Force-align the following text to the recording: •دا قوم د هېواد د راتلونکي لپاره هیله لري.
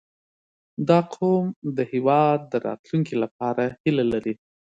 •دا 0.87 0.99
قوم 1.15 1.45
د 1.77 1.79
هېواد 1.91 2.39
د 2.51 2.53
راتلونکي 2.67 3.15
لپاره 3.23 3.63
هیله 3.83 4.05
لري. 4.13 4.33